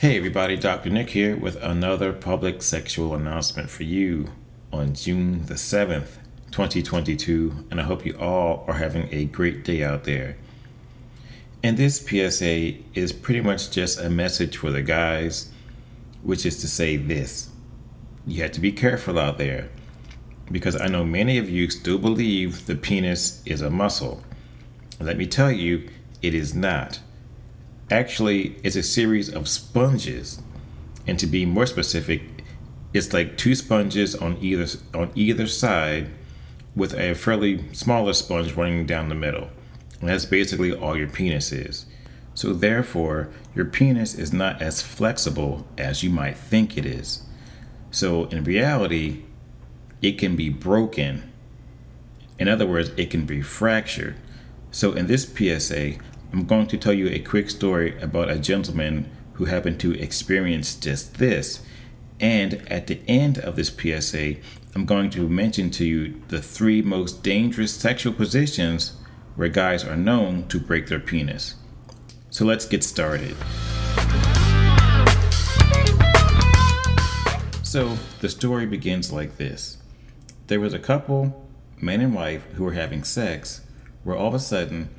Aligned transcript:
Hey 0.00 0.16
everybody, 0.16 0.56
Dr. 0.56 0.90
Nick 0.90 1.10
here 1.10 1.36
with 1.36 1.56
another 1.56 2.12
public 2.12 2.62
sexual 2.62 3.16
announcement 3.16 3.68
for 3.68 3.82
you 3.82 4.30
on 4.72 4.94
June 4.94 5.44
the 5.46 5.54
7th, 5.54 6.18
2022, 6.52 7.66
and 7.68 7.80
I 7.80 7.82
hope 7.82 8.06
you 8.06 8.16
all 8.16 8.64
are 8.68 8.74
having 8.74 9.08
a 9.10 9.24
great 9.24 9.64
day 9.64 9.82
out 9.82 10.04
there. 10.04 10.36
And 11.64 11.76
this 11.76 11.98
PSA 11.98 12.74
is 12.94 13.12
pretty 13.12 13.40
much 13.40 13.72
just 13.72 13.98
a 13.98 14.08
message 14.08 14.58
for 14.58 14.70
the 14.70 14.82
guys, 14.82 15.50
which 16.22 16.46
is 16.46 16.60
to 16.60 16.68
say 16.68 16.96
this 16.96 17.50
you 18.24 18.40
have 18.42 18.52
to 18.52 18.60
be 18.60 18.70
careful 18.70 19.18
out 19.18 19.36
there 19.36 19.68
because 20.52 20.80
I 20.80 20.86
know 20.86 21.04
many 21.04 21.38
of 21.38 21.50
you 21.50 21.68
still 21.70 21.98
believe 21.98 22.66
the 22.66 22.76
penis 22.76 23.42
is 23.44 23.62
a 23.62 23.68
muscle. 23.68 24.22
Let 25.00 25.16
me 25.16 25.26
tell 25.26 25.50
you, 25.50 25.88
it 26.22 26.34
is 26.34 26.54
not. 26.54 27.00
Actually, 27.90 28.56
it's 28.62 28.76
a 28.76 28.82
series 28.82 29.32
of 29.32 29.48
sponges. 29.48 30.42
And 31.06 31.18
to 31.18 31.26
be 31.26 31.46
more 31.46 31.66
specific, 31.66 32.22
it's 32.92 33.12
like 33.12 33.38
two 33.38 33.54
sponges 33.54 34.14
on 34.14 34.36
either 34.40 34.66
on 34.94 35.10
either 35.14 35.46
side 35.46 36.10
with 36.76 36.94
a 36.94 37.14
fairly 37.14 37.72
smaller 37.72 38.12
sponge 38.12 38.52
running 38.54 38.86
down 38.86 39.08
the 39.08 39.14
middle. 39.14 39.48
And 40.00 40.08
that's 40.08 40.26
basically 40.26 40.72
all 40.72 40.96
your 40.96 41.08
penis 41.08 41.50
is. 41.50 41.86
So 42.34 42.52
therefore, 42.52 43.30
your 43.54 43.64
penis 43.64 44.14
is 44.14 44.32
not 44.32 44.62
as 44.62 44.80
flexible 44.82 45.66
as 45.76 46.04
you 46.04 46.10
might 46.10 46.36
think 46.36 46.76
it 46.76 46.86
is. 46.86 47.24
So 47.90 48.26
in 48.26 48.44
reality, 48.44 49.24
it 50.02 50.18
can 50.18 50.36
be 50.36 50.48
broken. 50.50 51.32
In 52.38 52.46
other 52.46 52.66
words, 52.66 52.90
it 52.96 53.10
can 53.10 53.26
be 53.26 53.42
fractured. 53.42 54.16
So 54.70 54.92
in 54.92 55.08
this 55.08 55.24
PSA, 55.24 55.94
I'm 56.30 56.44
going 56.44 56.66
to 56.66 56.76
tell 56.76 56.92
you 56.92 57.08
a 57.08 57.20
quick 57.20 57.48
story 57.48 57.98
about 58.02 58.30
a 58.30 58.38
gentleman 58.38 59.10
who 59.34 59.46
happened 59.46 59.80
to 59.80 59.98
experience 59.98 60.74
just 60.74 61.14
this. 61.14 61.62
And 62.20 62.70
at 62.70 62.86
the 62.86 63.00
end 63.08 63.38
of 63.38 63.56
this 63.56 63.70
PSA, 63.70 64.34
I'm 64.74 64.84
going 64.84 65.08
to 65.10 65.26
mention 65.26 65.70
to 65.70 65.86
you 65.86 66.22
the 66.28 66.42
three 66.42 66.82
most 66.82 67.22
dangerous 67.22 67.72
sexual 67.72 68.12
positions 68.12 68.96
where 69.36 69.48
guys 69.48 69.84
are 69.84 69.96
known 69.96 70.46
to 70.48 70.60
break 70.60 70.88
their 70.88 71.00
penis. 71.00 71.54
So 72.28 72.44
let's 72.44 72.66
get 72.66 72.84
started. 72.84 73.34
So 77.62 77.96
the 78.20 78.28
story 78.28 78.66
begins 78.66 79.12
like 79.12 79.38
this 79.38 79.78
There 80.48 80.60
was 80.60 80.74
a 80.74 80.78
couple, 80.78 81.48
man 81.80 82.02
and 82.02 82.14
wife, 82.14 82.44
who 82.52 82.64
were 82.64 82.72
having 82.72 83.02
sex, 83.02 83.62
where 84.04 84.16
all 84.16 84.28
of 84.28 84.34
a 84.34 84.38
sudden 84.38 84.90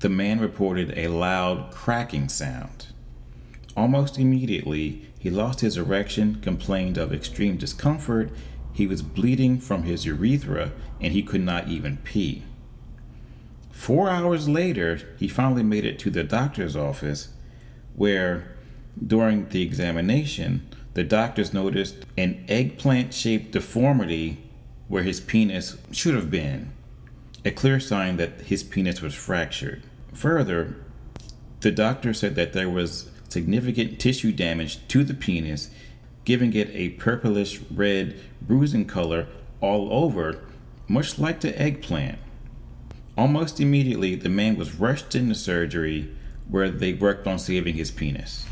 the 0.00 0.08
man 0.08 0.40
reported 0.40 0.96
a 0.96 1.08
loud 1.08 1.70
cracking 1.70 2.28
sound. 2.28 2.88
Almost 3.76 4.18
immediately, 4.18 5.06
he 5.18 5.30
lost 5.30 5.60
his 5.60 5.76
erection, 5.76 6.36
complained 6.36 6.98
of 6.98 7.12
extreme 7.12 7.56
discomfort, 7.56 8.30
he 8.72 8.86
was 8.86 9.02
bleeding 9.02 9.58
from 9.58 9.84
his 9.84 10.04
urethra, 10.04 10.72
and 11.00 11.12
he 11.12 11.22
could 11.22 11.42
not 11.42 11.68
even 11.68 11.96
pee. 11.98 12.42
Four 13.70 14.08
hours 14.10 14.48
later, 14.48 15.00
he 15.18 15.28
finally 15.28 15.62
made 15.62 15.84
it 15.84 15.98
to 16.00 16.10
the 16.10 16.24
doctor's 16.24 16.76
office, 16.76 17.28
where, 17.94 18.56
during 19.04 19.48
the 19.48 19.62
examination, 19.62 20.68
the 20.94 21.04
doctors 21.04 21.52
noticed 21.52 21.96
an 22.16 22.44
eggplant 22.48 23.12
shaped 23.12 23.52
deformity 23.52 24.38
where 24.88 25.02
his 25.02 25.20
penis 25.20 25.76
should 25.90 26.14
have 26.14 26.30
been 26.30 26.72
a 27.46 27.52
clear 27.52 27.78
sign 27.78 28.16
that 28.16 28.40
his 28.40 28.64
penis 28.64 29.00
was 29.00 29.14
fractured. 29.14 29.84
Further, 30.12 30.74
the 31.60 31.70
doctor 31.70 32.12
said 32.12 32.34
that 32.34 32.52
there 32.52 32.68
was 32.68 33.08
significant 33.28 34.00
tissue 34.00 34.32
damage 34.32 34.86
to 34.88 35.04
the 35.04 35.14
penis, 35.14 35.70
giving 36.24 36.52
it 36.54 36.68
a 36.72 36.88
purplish 36.90 37.60
red 37.70 38.18
bruising 38.42 38.84
color 38.84 39.28
all 39.60 39.92
over, 39.92 40.40
much 40.88 41.20
like 41.20 41.40
the 41.40 41.56
eggplant. 41.56 42.18
Almost 43.16 43.60
immediately, 43.60 44.16
the 44.16 44.28
man 44.28 44.56
was 44.56 44.74
rushed 44.74 45.14
into 45.14 45.36
surgery 45.36 46.12
where 46.48 46.68
they 46.68 46.94
worked 46.94 47.28
on 47.28 47.38
saving 47.38 47.76
his 47.76 47.92
penis. 47.92 48.44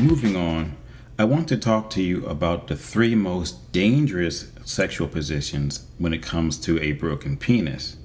Moving 0.00 0.34
on, 0.34 0.78
I 1.20 1.24
want 1.24 1.48
to 1.48 1.56
talk 1.56 1.90
to 1.90 2.02
you 2.02 2.24
about 2.26 2.68
the 2.68 2.76
three 2.76 3.16
most 3.16 3.72
dangerous 3.72 4.52
sexual 4.64 5.08
positions 5.08 5.84
when 5.98 6.12
it 6.12 6.22
comes 6.22 6.56
to 6.58 6.80
a 6.80 6.92
broken 6.92 7.36
penis. 7.36 7.96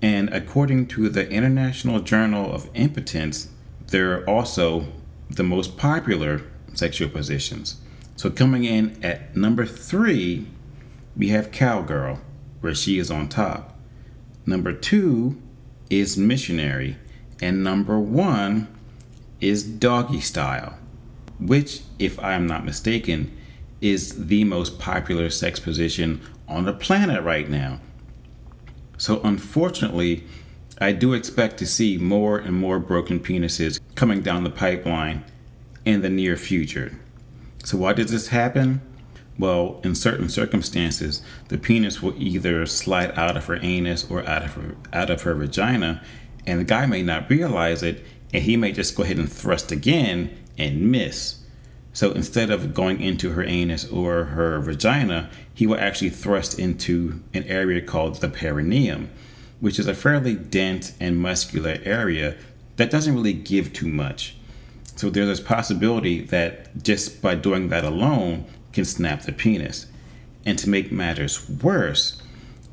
And 0.00 0.30
according 0.30 0.86
to 0.86 1.10
the 1.10 1.28
International 1.28 2.00
Journal 2.00 2.50
of 2.50 2.70
Impotence, 2.72 3.50
they're 3.88 4.24
also 4.24 4.86
the 5.28 5.42
most 5.42 5.76
popular 5.76 6.40
sexual 6.72 7.10
positions. 7.10 7.82
So, 8.16 8.30
coming 8.30 8.64
in 8.64 8.98
at 9.04 9.36
number 9.36 9.66
three, 9.66 10.46
we 11.14 11.28
have 11.28 11.52
cowgirl, 11.52 12.18
where 12.62 12.74
she 12.74 12.98
is 12.98 13.10
on 13.10 13.28
top. 13.28 13.78
Number 14.46 14.72
two 14.72 15.36
is 15.90 16.16
missionary. 16.16 16.96
And 17.42 17.62
number 17.62 18.00
one 18.00 18.68
is 19.38 19.62
doggy 19.62 20.22
style 20.22 20.78
which, 21.38 21.82
if 21.98 22.18
I'm 22.18 22.46
not 22.46 22.64
mistaken, 22.64 23.36
is 23.80 24.26
the 24.26 24.44
most 24.44 24.78
popular 24.78 25.30
sex 25.30 25.60
position 25.60 26.20
on 26.48 26.64
the 26.64 26.72
planet 26.72 27.22
right 27.22 27.48
now. 27.48 27.80
So, 28.96 29.20
unfortunately, 29.22 30.24
I 30.80 30.92
do 30.92 31.12
expect 31.12 31.58
to 31.58 31.66
see 31.66 31.96
more 31.96 32.38
and 32.38 32.54
more 32.54 32.78
broken 32.78 33.20
penises 33.20 33.80
coming 33.94 34.22
down 34.22 34.44
the 34.44 34.50
pipeline 34.50 35.24
in 35.84 36.02
the 36.02 36.08
near 36.08 36.36
future. 36.36 36.98
So, 37.64 37.78
why 37.78 37.92
does 37.92 38.10
this 38.10 38.28
happen? 38.28 38.80
Well, 39.38 39.80
in 39.84 39.94
certain 39.94 40.28
circumstances, 40.28 41.22
the 41.48 41.58
penis 41.58 42.02
will 42.02 42.14
either 42.20 42.66
slide 42.66 43.16
out 43.16 43.36
of 43.36 43.46
her 43.46 43.58
anus 43.62 44.10
or 44.10 44.26
out 44.28 44.44
of 44.44 44.54
her, 44.54 44.74
out 44.92 45.10
of 45.10 45.22
her 45.22 45.34
vagina, 45.34 46.02
and 46.44 46.58
the 46.58 46.64
guy 46.64 46.86
may 46.86 47.02
not 47.02 47.30
realize 47.30 47.84
it, 47.84 48.04
and 48.34 48.42
he 48.42 48.56
may 48.56 48.72
just 48.72 48.96
go 48.96 49.04
ahead 49.04 49.18
and 49.18 49.30
thrust 49.30 49.70
again 49.70 50.36
and 50.58 50.90
miss. 50.90 51.38
So 51.92 52.12
instead 52.12 52.50
of 52.50 52.74
going 52.74 53.00
into 53.00 53.30
her 53.30 53.42
anus 53.42 53.88
or 53.90 54.24
her 54.24 54.60
vagina, 54.60 55.30
he 55.54 55.66
will 55.66 55.80
actually 55.80 56.10
thrust 56.10 56.58
into 56.58 57.22
an 57.34 57.44
area 57.44 57.80
called 57.80 58.16
the 58.16 58.28
perineum, 58.28 59.10
which 59.60 59.78
is 59.78 59.86
a 59.86 59.94
fairly 59.94 60.34
dense 60.34 60.92
and 61.00 61.18
muscular 61.18 61.78
area 61.84 62.36
that 62.76 62.90
doesn't 62.90 63.14
really 63.14 63.32
give 63.32 63.72
too 63.72 63.88
much. 63.88 64.36
So 64.94 65.10
there's 65.10 65.28
this 65.28 65.40
possibility 65.40 66.22
that 66.26 66.82
just 66.82 67.22
by 67.22 67.34
doing 67.34 67.68
that 67.68 67.84
alone 67.84 68.44
can 68.72 68.84
snap 68.84 69.22
the 69.22 69.32
penis. 69.32 69.86
And 70.44 70.58
to 70.60 70.68
make 70.68 70.92
matters 70.92 71.48
worse, 71.48 72.22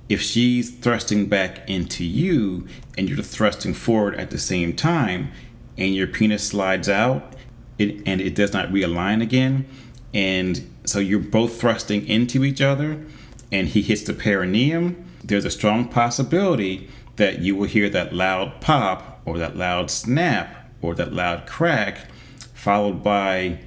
if 0.07 0.21
she's 0.21 0.69
thrusting 0.69 1.25
back 1.27 1.67
into 1.67 2.03
you 2.03 2.67
and 2.97 3.09
you're 3.09 3.23
thrusting 3.23 3.73
forward 3.73 4.15
at 4.15 4.29
the 4.29 4.37
same 4.37 4.75
time 4.75 5.31
and 5.77 5.95
your 5.95 6.07
penis 6.07 6.47
slides 6.47 6.87
out 6.87 7.34
it, 7.77 8.01
and 8.05 8.21
it 8.21 8.35
does 8.35 8.53
not 8.53 8.69
realign 8.69 9.21
again. 9.21 9.67
And 10.13 10.69
so 10.85 10.99
you're 10.99 11.19
both 11.19 11.59
thrusting 11.59 12.07
into 12.07 12.43
each 12.43 12.61
other, 12.61 13.03
and 13.51 13.67
he 13.67 13.81
hits 13.81 14.03
the 14.03 14.13
perineum. 14.13 15.03
There's 15.23 15.45
a 15.45 15.51
strong 15.51 15.87
possibility 15.87 16.89
that 17.17 17.39
you 17.39 17.55
will 17.55 17.67
hear 17.67 17.89
that 17.89 18.13
loud 18.13 18.61
pop, 18.61 19.21
or 19.25 19.37
that 19.37 19.55
loud 19.55 19.89
snap, 19.89 20.69
or 20.81 20.95
that 20.95 21.13
loud 21.13 21.47
crack, 21.47 22.09
followed 22.53 23.03
by 23.03 23.59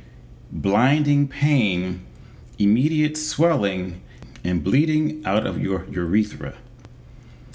blinding 0.50 1.28
pain, 1.28 2.04
immediate 2.58 3.16
swelling, 3.16 4.00
and 4.44 4.62
bleeding 4.64 5.22
out 5.26 5.46
of 5.46 5.60
your 5.60 5.84
urethra. 5.90 6.54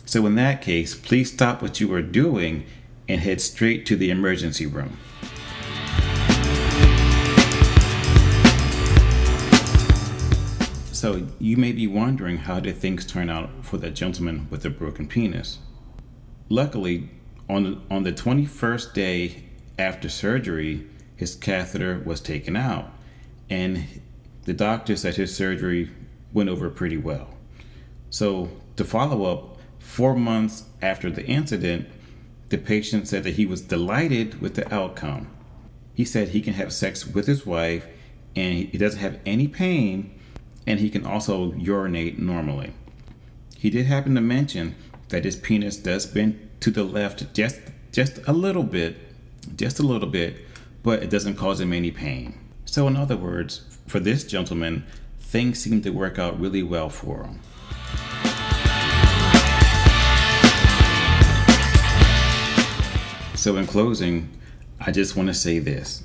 So, 0.05 0.25
in 0.25 0.35
that 0.35 0.61
case, 0.61 0.95
please 0.95 1.31
stop 1.31 1.61
what 1.61 1.79
you 1.79 1.91
are 1.93 2.01
doing 2.01 2.65
and 3.07 3.21
head 3.21 3.41
straight 3.41 3.85
to 3.87 3.95
the 3.95 4.09
emergency 4.11 4.65
room. 4.65 4.97
So 11.03 11.27
you 11.37 11.57
may 11.57 11.73
be 11.73 11.85
wondering 11.85 12.37
how 12.37 12.61
did 12.61 12.77
things 12.77 13.05
turn 13.05 13.29
out 13.29 13.49
for 13.61 13.75
that 13.75 13.93
gentleman 13.93 14.47
with 14.49 14.61
the 14.61 14.69
broken 14.69 15.05
penis? 15.05 15.59
Luckily, 16.47 17.09
on 17.49 17.83
on 17.91 18.03
the 18.03 18.13
21st 18.13 18.93
day 18.93 19.43
after 19.77 20.07
surgery, 20.07 20.87
his 21.17 21.35
catheter 21.35 22.01
was 22.05 22.21
taken 22.21 22.55
out, 22.55 22.89
and 23.49 23.83
the 24.45 24.53
doctor 24.53 24.95
said 24.95 25.17
his 25.17 25.35
surgery 25.35 25.91
went 26.31 26.47
over 26.47 26.69
pretty 26.69 26.95
well. 26.95 27.27
So 28.09 28.49
to 28.77 28.85
follow 28.85 29.25
up, 29.25 29.57
four 29.79 30.15
months 30.15 30.67
after 30.81 31.11
the 31.11 31.25
incident, 31.25 31.89
the 32.47 32.57
patient 32.57 33.09
said 33.09 33.25
that 33.25 33.35
he 33.35 33.45
was 33.45 33.59
delighted 33.59 34.39
with 34.39 34.55
the 34.55 34.73
outcome. 34.73 35.27
He 35.93 36.05
said 36.05 36.29
he 36.29 36.39
can 36.39 36.53
have 36.53 36.71
sex 36.71 37.05
with 37.05 37.27
his 37.27 37.45
wife 37.45 37.87
and 38.37 38.53
he 38.53 38.77
doesn't 38.77 39.01
have 39.01 39.19
any 39.25 39.49
pain 39.49 40.17
and 40.65 40.79
he 40.79 40.89
can 40.89 41.05
also 41.05 41.53
urinate 41.53 42.19
normally. 42.19 42.73
He 43.57 43.69
did 43.69 43.85
happen 43.85 44.15
to 44.15 44.21
mention 44.21 44.75
that 45.09 45.25
his 45.25 45.35
penis 45.35 45.77
does 45.77 46.05
bend 46.05 46.49
to 46.61 46.71
the 46.71 46.83
left 46.83 47.33
just 47.33 47.59
just 47.91 48.19
a 48.27 48.33
little 48.33 48.63
bit, 48.63 48.97
just 49.55 49.79
a 49.79 49.83
little 49.83 50.09
bit, 50.09 50.37
but 50.81 51.03
it 51.03 51.09
doesn't 51.09 51.35
cause 51.35 51.61
him 51.61 51.71
any 51.71 51.91
pain. 51.91 52.39
So 52.65 52.87
in 52.87 52.95
other 52.95 53.15
words, 53.15 53.61
for 53.87 53.99
this 53.99 54.23
gentleman, 54.23 54.85
things 55.19 55.59
seem 55.59 55.81
to 55.83 55.91
work 55.91 56.17
out 56.17 56.39
really 56.39 56.63
well 56.63 56.89
for 56.89 57.23
him. 57.23 57.39
So 63.35 63.57
in 63.57 63.67
closing, 63.67 64.29
I 64.79 64.91
just 64.91 65.15
want 65.15 65.27
to 65.27 65.33
say 65.33 65.59
this. 65.59 66.03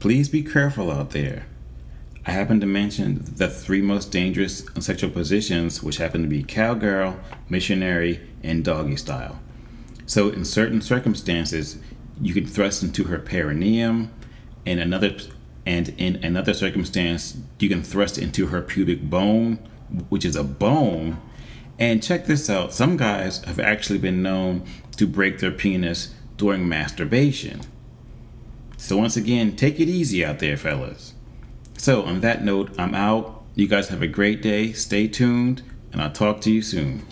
Please 0.00 0.28
be 0.28 0.42
careful 0.42 0.90
out 0.90 1.10
there. 1.10 1.46
I 2.24 2.30
happen 2.30 2.60
to 2.60 2.66
mention 2.66 3.20
the 3.36 3.48
three 3.48 3.82
most 3.82 4.12
dangerous 4.12 4.64
sexual 4.78 5.10
positions, 5.10 5.82
which 5.82 5.96
happen 5.96 6.22
to 6.22 6.28
be 6.28 6.44
cowgirl, 6.44 7.18
missionary, 7.48 8.20
and 8.44 8.64
doggy 8.64 8.96
style. 8.96 9.40
So, 10.06 10.28
in 10.28 10.44
certain 10.44 10.80
circumstances, 10.80 11.78
you 12.20 12.32
can 12.32 12.46
thrust 12.46 12.82
into 12.82 13.04
her 13.04 13.18
perineum, 13.18 14.12
and 14.64 14.78
another, 14.78 15.16
and 15.66 15.88
in 15.98 16.22
another 16.24 16.54
circumstance, 16.54 17.36
you 17.58 17.68
can 17.68 17.82
thrust 17.82 18.18
into 18.18 18.46
her 18.48 18.62
pubic 18.62 19.02
bone, 19.02 19.56
which 20.08 20.24
is 20.24 20.36
a 20.36 20.44
bone. 20.44 21.20
And 21.76 22.02
check 22.02 22.26
this 22.26 22.48
out: 22.48 22.72
some 22.72 22.96
guys 22.96 23.42
have 23.44 23.58
actually 23.58 23.98
been 23.98 24.22
known 24.22 24.64
to 24.96 25.08
break 25.08 25.40
their 25.40 25.50
penis 25.50 26.14
during 26.36 26.68
masturbation. 26.68 27.62
So, 28.76 28.98
once 28.98 29.16
again, 29.16 29.56
take 29.56 29.80
it 29.80 29.88
easy 29.88 30.24
out 30.24 30.38
there, 30.38 30.56
fellas. 30.56 31.14
So, 31.82 32.04
on 32.04 32.20
that 32.20 32.44
note, 32.44 32.70
I'm 32.78 32.94
out. 32.94 33.42
You 33.56 33.66
guys 33.66 33.88
have 33.88 34.02
a 34.02 34.06
great 34.06 34.40
day. 34.40 34.72
Stay 34.72 35.08
tuned, 35.08 35.64
and 35.90 36.00
I'll 36.00 36.12
talk 36.12 36.40
to 36.42 36.50
you 36.52 36.62
soon. 36.62 37.04